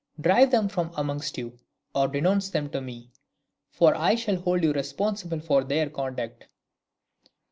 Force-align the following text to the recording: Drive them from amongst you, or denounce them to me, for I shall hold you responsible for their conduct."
Drive 0.19 0.49
them 0.49 0.67
from 0.67 0.91
amongst 0.97 1.37
you, 1.37 1.59
or 1.93 2.07
denounce 2.07 2.49
them 2.49 2.71
to 2.71 2.81
me, 2.81 3.11
for 3.69 3.93
I 3.95 4.15
shall 4.15 4.37
hold 4.37 4.63
you 4.63 4.73
responsible 4.73 5.39
for 5.41 5.63
their 5.63 5.91
conduct." 5.91 6.47